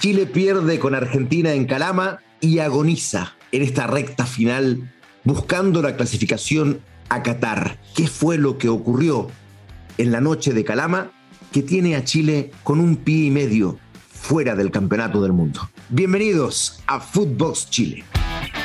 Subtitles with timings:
[0.00, 4.92] Chile pierde con Argentina en Calama y agoniza en esta recta final
[5.24, 7.80] buscando la clasificación a Qatar.
[7.96, 9.28] ¿Qué fue lo que ocurrió
[9.96, 11.10] en la noche de Calama
[11.50, 15.68] que tiene a Chile con un pie y medio fuera del campeonato del mundo?
[15.88, 18.04] Bienvenidos a Footbox Chile.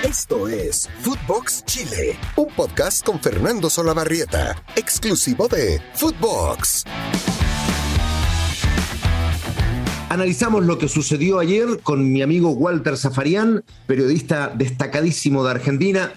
[0.04, 6.84] Esto es Footbox Chile, un podcast con Fernando Solabarrieta, exclusivo de Footbox.
[10.14, 16.12] Analizamos lo que sucedió ayer con mi amigo Walter Zafarian, periodista destacadísimo de Argentina,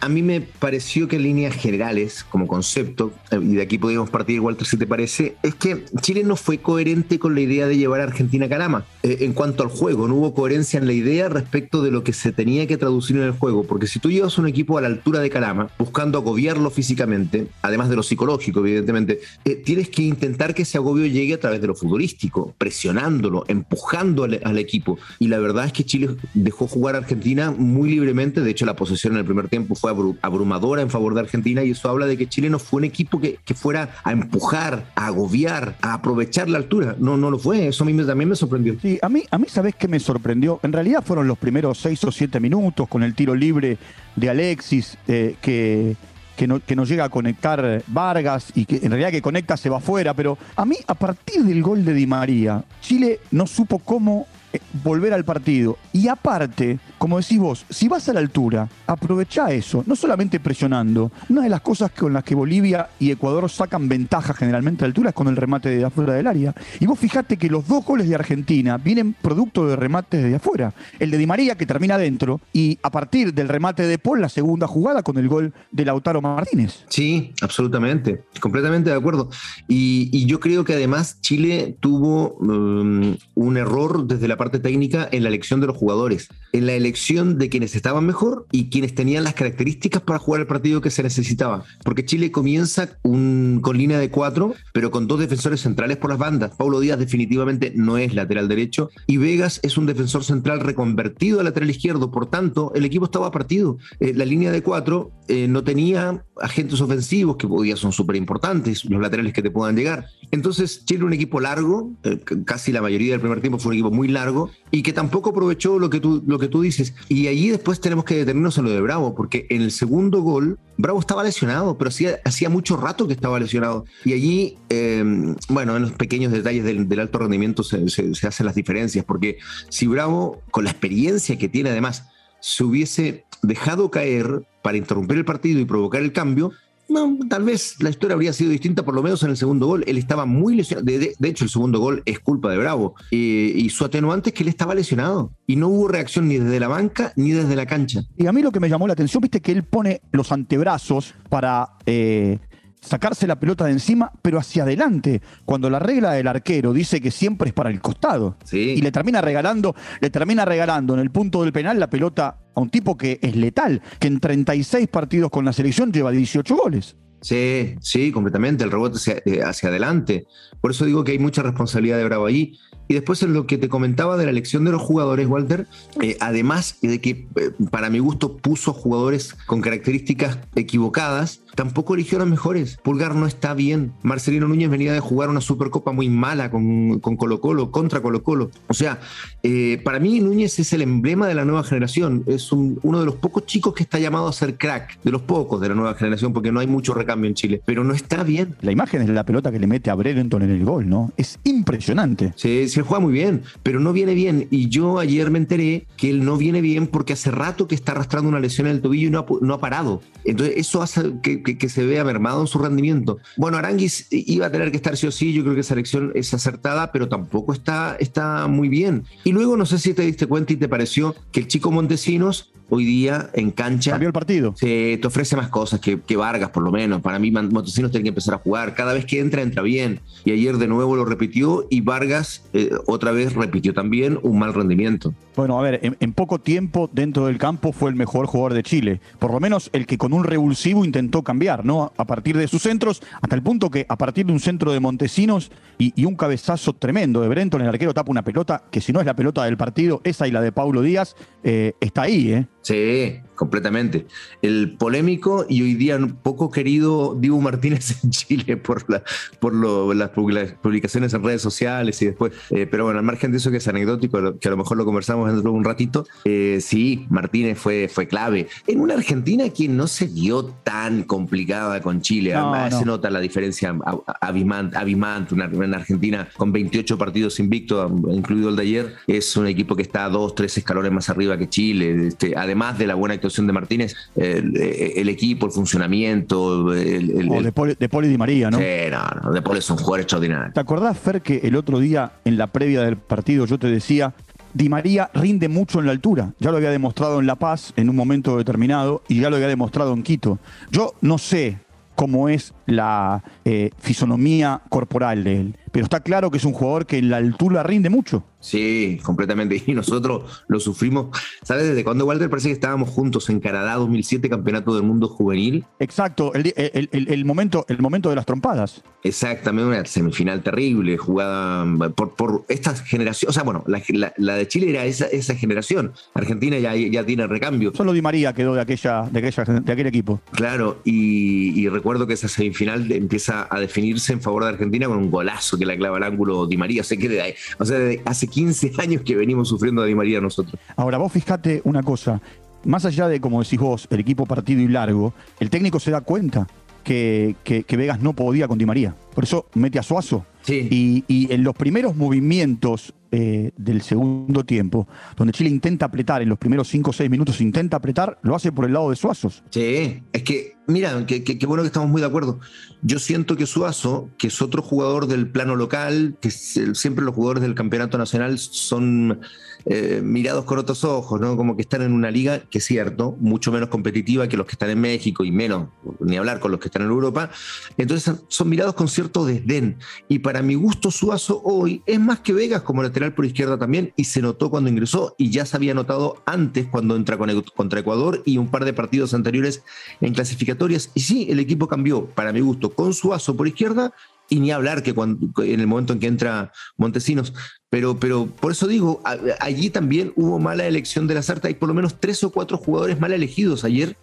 [0.00, 4.08] a mí me pareció que en líneas generales, como concepto, eh, y de aquí podríamos
[4.08, 7.76] partir, Walter, si te parece, es que Chile no fue coherente con la idea de
[7.76, 8.86] llevar a Argentina a Calama.
[9.04, 12.14] Eh, en cuanto al juego, no hubo coherencia en la idea respecto de lo que
[12.14, 14.86] se tenía que traducir en el juego, porque si tú llevas un equipo a la
[14.86, 20.54] altura de Calama, buscando agobiarlo físicamente, además de lo psicológico, evidentemente, eh, tienes que intentar
[20.54, 24.98] que ese agobio llegue a través de lo futbolístico, presionándolo, empujando al, equipo.
[25.18, 28.74] Y la verdad es que Chile dejó jugar a Argentina muy libremente, de hecho la
[28.74, 32.16] posesión en el primer tiempo fue abrumadora en favor de Argentina y eso habla de
[32.16, 36.48] que Chile no fue un equipo que, que fuera a empujar, a agobiar, a aprovechar
[36.48, 36.96] la altura.
[36.98, 37.66] No, no lo fue.
[37.66, 38.76] Eso a mí también me sorprendió.
[38.80, 40.60] Sí, a mí, a mí ¿sabes qué me sorprendió?
[40.62, 43.78] En realidad fueron los primeros seis o siete minutos con el tiro libre
[44.16, 45.96] de Alexis eh, que
[46.36, 49.70] que no, que no, llega a conectar Vargas y que en realidad que conecta se
[49.70, 53.78] va afuera, pero a mí a partir del gol de Di María, Chile no supo
[53.78, 55.78] cómo eh, volver al partido.
[55.92, 61.12] Y aparte, como decís vos, si vas a la altura, aprovecha eso, no solamente presionando.
[61.28, 64.92] Una de las cosas con las que Bolivia y Ecuador sacan ventaja generalmente a la
[64.92, 66.54] altura es con el remate de afuera del área.
[66.80, 70.72] Y vos fijate que los dos goles de Argentina vienen producto de remates de afuera.
[70.98, 74.30] El de Di María que termina adentro y a partir del remate de Paul la
[74.30, 76.86] segunda jugada con el gol de Lautaro Martínez.
[76.88, 79.28] Sí, absolutamente, completamente de acuerdo.
[79.68, 85.22] Y, yo creo que además Chile tuvo um, un error desde la parte técnica en
[85.22, 89.24] la elección de los jugadores, en la elección de quienes estaban mejor y quienes tenían
[89.24, 91.64] las características para jugar el partido que se necesitaba.
[91.82, 96.18] Porque Chile comienza un, con línea de cuatro, pero con dos defensores centrales por las
[96.18, 96.52] bandas.
[96.56, 101.42] Paulo Díaz definitivamente no es lateral derecho y Vegas es un defensor central reconvertido a
[101.42, 102.10] lateral izquierdo.
[102.10, 103.76] Por tanto, el equipo estaba partido.
[104.00, 108.16] Eh, la línea de cuatro eh, no tenía agentes ofensivos que hoy día son súper
[108.16, 110.06] importantes, los laterales que te puedan llegar.
[110.30, 113.90] Entonces, Chile un equipo largo, eh, casi la mayoría del primer tiempo fue un equipo
[113.90, 116.83] muy largo y que tampoco aprovechó lo que tú, lo que tú dices.
[117.08, 120.58] Y allí después tenemos que detenernos en lo de Bravo, porque en el segundo gol,
[120.76, 123.84] Bravo estaba lesionado, pero hacía, hacía mucho rato que estaba lesionado.
[124.04, 128.46] Y allí, eh, bueno, en los pequeños detalles del, alto rendimiento se, se, se hacen
[128.46, 132.06] las diferencias, porque si Bravo, con la experiencia que tiene además,
[132.40, 136.52] se hubiese dejado caer para interrumpir el partido y provocar el cambio,
[136.88, 139.84] no, tal vez la historia habría sido distinta, por lo menos en el segundo gol.
[139.86, 140.84] Él estaba muy lesionado.
[140.84, 142.94] De, de, hecho, el segundo gol es culpa de Bravo.
[143.10, 145.32] Y su atenuante es que él estaba lesionado.
[145.46, 148.02] Y no hubo reacción ni desde la banca ni desde la cancha.
[148.16, 151.14] Y a mí lo que me llamó la atención, viste que él pone los antebrazos
[151.28, 151.70] para.
[151.86, 152.38] Eh,
[152.84, 157.10] sacarse la pelota de encima, pero hacia adelante, cuando la regla del arquero dice que
[157.10, 158.36] siempre es para el costado.
[158.44, 158.74] Sí.
[158.76, 162.60] Y le termina regalando, le termina regalando en el punto del penal la pelota a
[162.60, 166.96] un tipo que es letal, que en 36 partidos con la selección lleva 18 goles.
[167.20, 170.26] Sí, sí, completamente, el rebote hacia, eh, hacia, adelante.
[170.60, 172.58] Por eso digo que hay mucha responsabilidad de Bravo allí.
[172.88, 175.66] Y después en lo que te comentaba de la elección de los jugadores, Walter,
[176.00, 182.18] eh, además de que eh, para mi gusto puso jugadores con características equivocadas, tampoco eligió
[182.18, 182.78] los mejores.
[182.82, 183.92] Pulgar no está bien.
[184.02, 188.22] Marcelino Núñez venía de jugar una Supercopa muy mala con, con Colo Colo, contra Colo
[188.22, 188.50] Colo.
[188.68, 189.00] O sea,
[189.42, 192.24] eh, para mí Núñez es el emblema de la nueva generación.
[192.26, 195.22] Es un, uno de los pocos chicos que está llamado a ser crack, de los
[195.22, 197.62] pocos de la nueva generación, porque no hay mucho recambio en Chile.
[197.64, 198.56] Pero no está bien.
[198.60, 201.12] La imagen es la pelota que le mete a Brereton en el gol, ¿no?
[201.16, 202.32] Es impresionante.
[202.36, 204.48] Sí, sí, juega muy bien, pero no viene bien.
[204.50, 207.92] Y yo ayer me enteré que él no viene bien porque hace rato que está
[207.92, 210.02] arrastrando una lesión en el tobillo y no ha, no ha parado.
[210.24, 213.18] Entonces, eso hace que, que, que, se vea mermado en su rendimiento.
[213.36, 216.12] Bueno, Aranguis iba a tener que estar sí o sí, yo creo que esa elección
[216.14, 219.04] es acertada, pero tampoco está, está muy bien.
[219.24, 222.54] Y luego no sé si te diste cuenta y te pareció que el chico Montesinos
[222.70, 223.92] hoy día en cancha.
[223.92, 224.54] Cambió el partido.
[224.56, 227.02] Se, te ofrece más cosas que, que, Vargas, por lo menos.
[227.02, 228.74] Para mí, Montesinos tiene que empezar a jugar.
[228.74, 230.00] Cada vez que entra, entra bien.
[230.24, 234.54] Y ayer de nuevo lo repitió y Vargas eh, otra vez repitió también un mal
[234.54, 235.14] rendimiento.
[235.36, 238.62] Bueno, a ver, en, en, poco tiempo dentro del campo fue el mejor jugador de
[238.62, 239.00] Chile.
[239.18, 241.92] Por lo menos el que con un revulsivo intentó cambiar, ¿no?
[241.96, 244.80] A partir de sus centros, hasta el punto que a partir de un centro de
[244.80, 248.92] Montesinos y, y un cabezazo tremendo de Brenton, el arquero tapa una pelota que si
[248.92, 252.32] no es la pelota del partido, esa y la de Paulo Díaz, eh, está ahí,
[252.32, 252.46] ¿eh?
[252.62, 254.06] Sí, completamente.
[254.42, 259.02] El polémico y hoy día poco querido Dibu Martínez en Chile por, la,
[259.40, 259.54] por
[259.94, 262.32] las publicaciones en redes sociales y después.
[262.50, 264.84] Eh, pero bueno, al margen de eso que es anecdótico, que a lo mejor lo
[264.84, 268.48] conversamos dentro de un ratito, eh, sí, Martínez fue, fue clave.
[268.66, 272.34] En una Argentina que no se vio tan complicada con Chile,
[272.70, 273.76] se nota la diferencia
[274.20, 279.76] abismante, una, una, Argentina con 28 partidos invictos, incluido el de ayer, es un equipo
[279.76, 282.08] que está dos, tres escalones más arriba que Chile.
[282.08, 286.72] Este, además de la buena actuación de Martínez, el, equipo, el funcionamiento.
[286.72, 288.58] El, de, Poli, de Poli Di María, ¿no?
[288.58, 290.52] Sí, no, no, de Poli es un jugador extraordinario.
[290.52, 294.14] ¿Te acordás, Fer, que el otro día en la previa del partido yo te decía
[294.54, 296.32] Di María rinde mucho en la altura.
[296.38, 299.48] Ya lo había demostrado en La Paz en un momento determinado y ya lo había
[299.48, 300.38] demostrado en Quito.
[300.70, 301.58] Yo no sé
[301.96, 306.86] cómo es la eh, fisonomía corporal de él, pero está claro que es un jugador
[306.86, 308.24] que en la altura rinde mucho.
[308.44, 309.62] Sí, completamente.
[309.66, 311.16] Y nosotros lo sufrimos.
[311.42, 312.28] ¿Sabes desde cuándo, Walter?
[312.28, 315.64] Parece que estábamos juntos en Canadá 2007, Campeonato del Mundo Juvenil.
[315.80, 318.82] Exacto, el, momento, el momento de las trompadas.
[319.02, 321.64] Exactamente, una semifinal terrible, jugada
[321.96, 323.30] por, por esta generación.
[323.30, 325.92] O sea, bueno, la, de Chile era esa, esa generación.
[326.12, 327.72] Argentina ya, ya tiene recambio.
[327.74, 330.20] Solo Di María quedó de, aquella, de, aquella, de aquel equipo.
[330.32, 335.10] Claro, y, recuerdo que esa semifinal empieza a definirse en favor de Argentina con un
[335.10, 336.82] golazo que la clava al ángulo Di María.
[336.82, 340.60] O sea, que o sea, hace 15 años que venimos sufriendo a Di María nosotros.
[340.76, 342.20] Ahora, vos fijate una cosa.
[342.64, 346.00] Más allá de, como decís vos, el equipo partido y largo, el técnico se da
[346.00, 346.46] cuenta
[346.82, 348.94] que, que, Vegas no podía con Di María.
[349.14, 350.24] Por eso mete a Suazo.
[350.46, 356.28] Y, y en los primeros movimientos eh, del segundo tiempo, donde Chile intenta apretar en
[356.28, 359.44] los primeros 5 o 6 minutos, intenta apretar, lo hace por el lado de Suazos.
[359.50, 362.40] Sí, es que, mira, qué bueno que estamos muy de acuerdo.
[362.82, 367.44] Yo siento que Suazo, que es otro jugador del plano local, que siempre los jugadores
[367.44, 369.20] del campeonato nacional son
[369.66, 371.36] eh, mirados con otros ojos, ¿no?
[371.36, 374.52] Como que están en una liga que es cierto, mucho menos competitiva que los que
[374.52, 375.68] están en México y menos,
[376.00, 377.30] ni hablar con los que están en Europa.
[377.78, 379.78] Entonces son mirados con cierto desdén.
[380.08, 383.92] Y para mi gusto, Suazo hoy es más que Vegas como lateral por izquierda también,
[383.96, 387.18] y se notó cuando ingresó, y ya se había notado antes cuando entra
[387.54, 389.62] contra Ecuador y un par de partidos anteriores
[390.00, 390.90] en clasificatorias.
[390.94, 393.92] Y sí, el equipo cambió, para mi gusto, con Suazo por izquierda
[394.28, 397.34] y ni hablar que cuando, en el momento en que entra Montesinos.
[397.70, 399.02] Pero, pero por eso digo,
[399.40, 401.48] allí también hubo mala elección de la Sarta.
[401.48, 403.96] Hay por lo menos tres o cuatro jugadores mal elegidos ayer.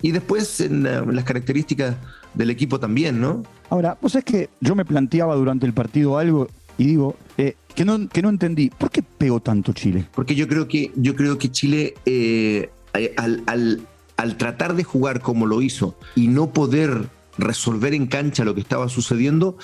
[0.00, 1.96] Y después en, las características
[2.34, 3.42] del equipo también, ¿no?
[3.68, 6.48] Ahora, vos es que yo me planteaba durante el partido algo
[6.78, 10.06] y digo, eh, que, no, que no entendí, ¿por qué pegó tanto Chile?
[10.14, 12.70] Porque yo creo que, yo creo que Chile, eh,
[13.16, 13.80] al, al,
[14.16, 17.08] al tratar de jugar como lo hizo y no poder
[17.38, 19.56] resolver en cancha lo que estaba sucediendo,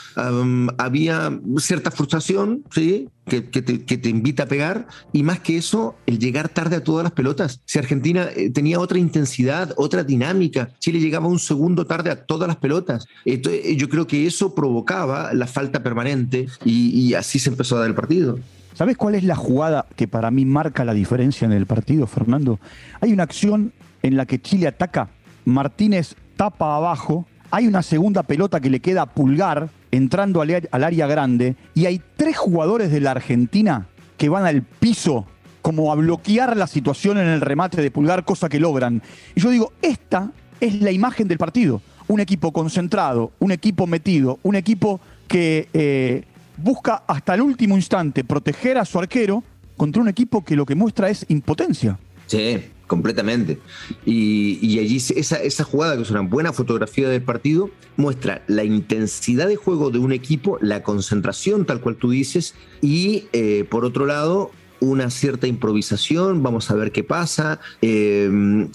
[0.78, 3.08] había cierta frustración, ¿sí?
[3.26, 7.12] Que, te, invita a pegar, y más que eso, el llegar tarde a todas las
[7.12, 7.60] pelotas.
[7.64, 12.46] Si Argentina eh, tenía otra intensidad, otra dinámica, Chile llegaba un segundo tarde a todas
[12.48, 13.06] las pelotas.
[13.24, 17.80] Eh, yo creo que eso provocaba la falta permanente y, y así se empezó a
[17.80, 18.38] dar el partido.
[18.74, 22.58] ¿Sabes cuál es la jugada que para mí marca la diferencia en el partido, Fernando?
[23.00, 23.72] Hay una acción
[24.02, 25.08] en la que Chile ataca,
[25.44, 31.06] Martínez tapa abajo, hay una segunda pelota que le queda a Pulgar entrando al, área
[31.06, 33.86] grande y hay tres jugadores de la Argentina
[34.16, 35.24] que van al piso
[35.62, 39.00] como a bloquear la situación en el remate de Pulgar, cosa que logran.
[39.36, 41.80] Y yo digo, esta es la imagen del partido.
[42.08, 46.24] Un equipo concentrado, un equipo metido, un equipo que eh,
[46.56, 49.44] busca hasta el último instante proteger a su arquero
[49.76, 52.00] contra un equipo que lo que muestra es impotencia.
[52.26, 53.58] Sí, completamente.
[54.04, 59.48] Y, allí esa, esa, jugada, que es una buena fotografía del partido, muestra la intensidad
[59.48, 64.06] de juego de un equipo, la concentración, tal cual tú dices, y eh, por otro
[64.06, 64.50] lado,
[64.84, 67.60] una cierta improvisación, vamos a ver qué pasa.
[67.82, 68.68] Eh,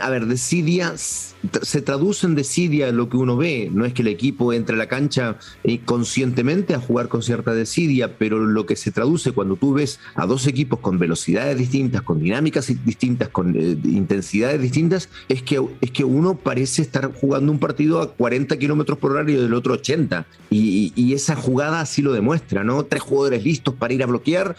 [0.00, 4.08] a ver, desidia, se traduce en desidia lo que uno ve, no es que el
[4.08, 8.76] equipo entre a la cancha eh, conscientemente a jugar con cierta desidia, pero lo que
[8.76, 13.54] se traduce cuando tú ves a dos equipos con velocidades distintas, con dinámicas distintas, con
[13.56, 18.56] eh, intensidades distintas, es que, es que uno parece estar jugando un partido a 40
[18.58, 20.26] kilómetros por hora y del otro 80.
[20.50, 22.84] Y, y, esa jugada así lo demuestra, ¿no?
[22.84, 24.56] Tres jugadores listos para ir a bloquear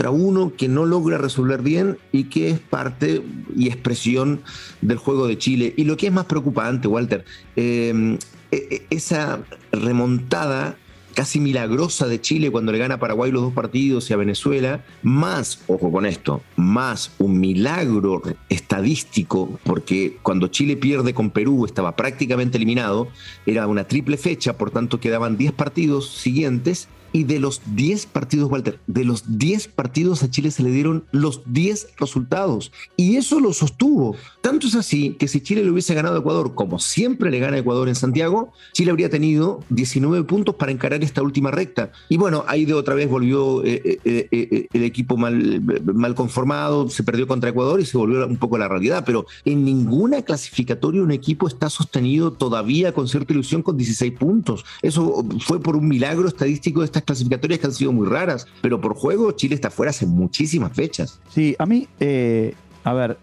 [0.00, 3.22] contra uno que no logra resolver bien y que es parte
[3.54, 4.40] y expresión
[4.80, 5.74] del juego de Chile.
[5.76, 8.16] Y lo que es más preocupante, Walter, eh,
[8.50, 9.40] e, e, esa
[9.72, 10.78] remontada
[11.14, 14.82] casi milagrosa de Chile cuando le gana a Paraguay los dos partidos y a Venezuela,
[15.02, 21.94] más, ojo con esto, más un milagro estadístico, porque cuando Chile pierde con Perú estaba
[21.94, 23.08] prácticamente eliminado,
[23.44, 28.50] era una triple fecha, por tanto quedaban 10 partidos siguientes Y de los 10 partidos,
[28.50, 32.72] Walter, de los 10 partidos a Chile se le dieron los 10 resultados.
[32.96, 34.16] Y eso lo sostuvo.
[34.40, 37.56] Tanto es así que si Chile le hubiese ganado a Ecuador, como siempre le gana
[37.56, 41.92] a Ecuador en Santiago, Chile habría tenido 19 puntos para encarar esta última recta.
[42.08, 45.62] Y bueno, ahí de otra vez volvió eh, eh, eh, el equipo mal,
[45.94, 49.04] mal conformado, se perdió contra Ecuador y se volvió un poco la realidad.
[49.04, 54.64] Pero en ninguna clasificatoria un equipo está sostenido todavía con cierta ilusión con 16 puntos.
[54.82, 58.94] Eso fue por un milagro estadístico de clasificatorias que han sido muy raras, pero por
[58.94, 61.20] juego Chile está fuera hace muchísimas fechas.
[61.30, 62.54] Sí, a mí, eh,
[62.84, 63.18] a ver,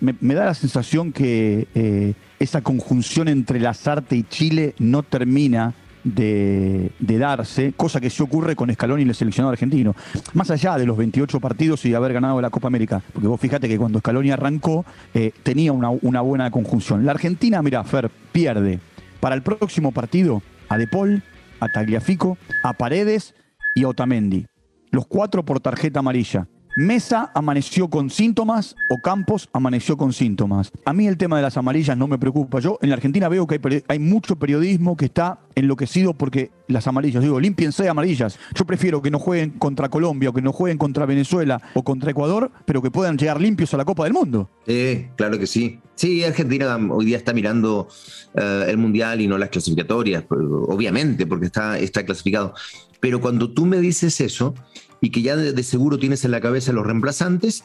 [0.00, 6.92] me, da la sensación que eh, esa conjunción entre Lazarte y Chile no termina de,
[7.00, 9.94] darse, cosa que sí ocurre con Scaloni y el seleccionado argentino.
[10.34, 13.40] Más allá de los 28 partidos y de haber ganado la Copa América, porque vos
[13.40, 17.04] fíjate que cuando Scaloni arrancó eh, tenía una, una, buena conjunción.
[17.04, 18.78] La Argentina, mira, Fer, pierde
[19.20, 21.22] para el próximo partido a De Paul,
[21.60, 23.34] a Tagliafico, a Paredes
[23.74, 24.46] y a Otamendi.
[24.90, 26.48] Los cuatro por tarjeta amarilla.
[26.78, 30.70] Mesa amaneció con síntomas o Campos amaneció con síntomas.
[30.84, 32.60] A mí el tema de las amarillas no me preocupa.
[32.60, 33.58] Yo en la Argentina veo que
[33.88, 38.38] hay, mucho periodismo que está enloquecido porque las amarillas, digo, límpiense amarillas.
[38.54, 42.10] Yo prefiero que no jueguen contra Colombia o que no jueguen contra Venezuela o contra
[42.10, 44.50] Ecuador, pero que puedan llegar limpios a la Copa del Mundo.
[44.66, 45.80] Sí, claro que sí.
[45.96, 47.88] Sí, Argentina hoy día está mirando
[48.34, 52.54] eh, el Mundial y no las clasificatorias, pues, obviamente, porque está, está clasificado.
[53.00, 54.54] Pero cuando tú me dices eso,
[55.00, 57.64] y que ya de, seguro tienes en la cabeza los reemplazantes,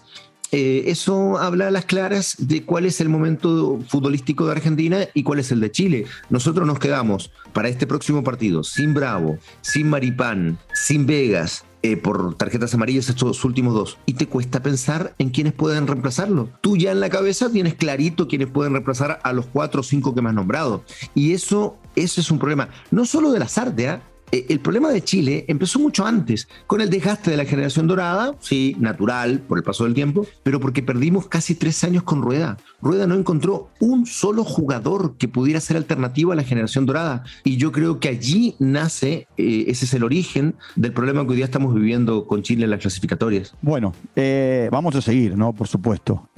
[0.53, 5.23] eh, eso habla a las claras de cuál es el momento futbolístico de Argentina y
[5.23, 6.05] cuál es el de Chile.
[6.29, 12.35] Nosotros nos quedamos para este próximo partido sin Bravo, sin Maripán, sin Vegas, eh, por
[12.35, 13.97] tarjetas amarillas estos últimos dos.
[14.05, 16.49] Y te cuesta pensar en quiénes pueden reemplazarlo.
[16.61, 20.13] Tú ya en la cabeza tienes clarito quiénes pueden reemplazar a los cuatro o cinco
[20.13, 20.83] que me has nombrado.
[21.15, 23.95] Y eso, eso es un problema, no solo de las artes, ¿ah?
[23.95, 28.35] Eh, el problema de Chile empezó mucho antes, con el desgaste de la generación dorada,
[28.39, 32.57] sí, natural, por el paso del tiempo, pero porque perdimos casi tres años con Rueda.
[32.81, 37.23] Rueda no encontró un solo jugador que pudiera ser alternativo a la generación dorada.
[37.43, 41.35] Y yo creo que allí nace, eh, ese es el origen del problema que hoy
[41.37, 43.55] día estamos viviendo con Chile en las clasificatorias.
[43.61, 45.53] Bueno, eh, vamos a seguir, ¿no?
[45.53, 46.29] Por supuesto.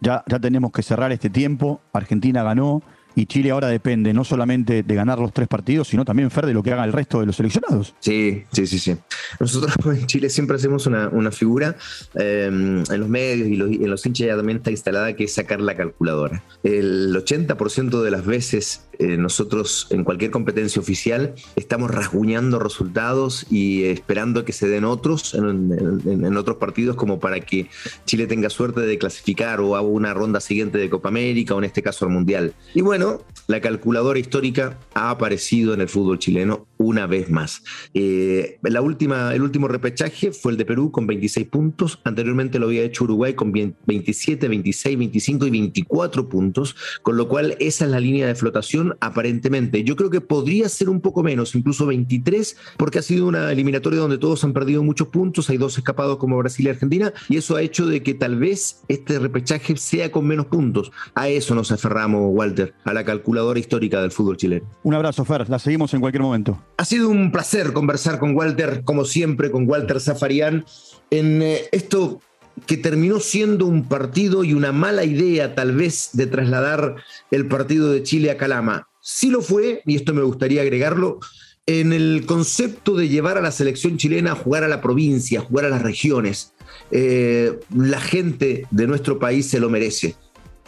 [0.00, 1.80] ya, ya tenemos que cerrar este tiempo.
[1.92, 2.82] Argentina ganó
[3.18, 6.54] y Chile ahora depende no solamente de ganar los tres partidos, sino también, Fer, de
[6.54, 7.92] lo que haga el resto de los seleccionados.
[7.98, 8.96] Sí, sí, sí, sí.
[9.40, 11.76] Nosotros en Chile siempre hacemos una, figura
[12.14, 15.60] eh, en los medios y, en los hinchas ya también está instalada que es sacar
[15.60, 16.44] la calculadora.
[16.62, 23.84] El 80% de las veces eh, nosotros en cualquier competencia oficial estamos rasguñando resultados y
[23.84, 27.68] esperando que se den otros en, otros partidos como para que
[28.06, 31.64] Chile tenga suerte de clasificar o haga una ronda siguiente de Copa América o en
[31.64, 32.54] este caso al Mundial.
[32.74, 37.62] Y bueno, la calculadora histórica ha aparecido en el fútbol chileno una vez más.
[37.94, 42.00] Eh, la última, el último repechaje fue el de Perú con 26 puntos.
[42.04, 47.56] Anteriormente lo había hecho Uruguay con 27, 26, 25 y 24 puntos, con lo cual
[47.60, 49.84] esa es la línea de flotación aparentemente.
[49.84, 54.00] Yo creo que podría ser un poco menos, incluso 23, porque ha sido una eliminatoria
[54.00, 57.56] donde todos han perdido muchos puntos, hay dos escapados como Brasil y Argentina, y eso
[57.56, 60.92] ha hecho de que tal vez este repechaje sea con menos puntos.
[61.14, 64.66] A eso nos aferramos, Walter, a la calculadora histórica del fútbol chileno.
[64.82, 66.62] Un abrazo, Fer, la seguimos en cualquier momento.
[66.76, 70.64] Ha sido un placer conversar con Walter, como siempre, con Walter Zafarian,
[71.10, 72.20] en eh, esto
[72.66, 76.96] que terminó siendo un partido y una mala idea tal vez de trasladar
[77.30, 78.88] el partido de Chile a Calama.
[79.00, 81.20] Sí lo fue, y esto me gustaría agregarlo,
[81.66, 85.42] en el concepto de llevar a la selección chilena a jugar a la provincia, a
[85.42, 86.54] jugar a las regiones.
[86.90, 90.16] Eh, la gente de nuestro país se lo merece.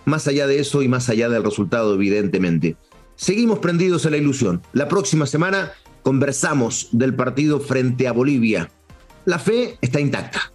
[0.05, 2.77] Más allá de eso y más allá del resultado, evidentemente.
[3.17, 4.63] Seguimos prendidos en la ilusión.
[4.73, 8.71] La próxima semana conversamos del partido frente a Bolivia.
[9.25, 10.53] La fe está intacta.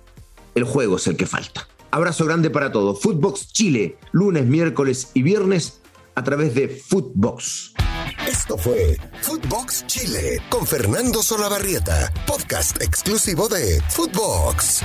[0.56, 1.68] El juego es el que falta.
[1.92, 3.02] Abrazo grande para todos.
[3.02, 5.82] Footbox Chile, lunes, miércoles y viernes
[6.16, 7.74] a través de Footbox.
[8.26, 14.82] Esto fue Footbox Chile con Fernando Solabarrieta, podcast exclusivo de Footbox.